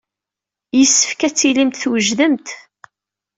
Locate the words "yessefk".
0.77-1.21